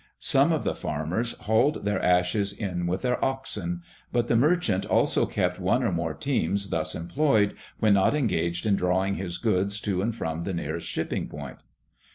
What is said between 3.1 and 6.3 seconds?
oxen; but the merchant also kept one or more